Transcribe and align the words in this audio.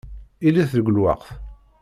Ilit 0.47 0.71
deg 0.77 0.87
lweqt. 0.91 1.29